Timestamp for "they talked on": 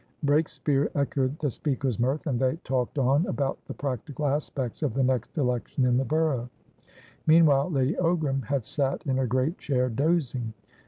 2.39-3.27